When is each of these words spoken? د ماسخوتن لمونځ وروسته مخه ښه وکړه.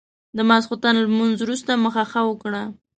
د 0.37 0.39
ماسخوتن 0.49 0.95
لمونځ 0.99 1.35
وروسته 1.41 1.71
مخه 1.83 2.03
ښه 2.11 2.21
وکړه. 2.25 2.63